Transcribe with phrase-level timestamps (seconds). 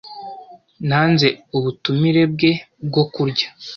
[0.87, 1.27] Nanze
[1.57, 2.51] ubutumire bwe
[2.87, 3.47] bwo kurya.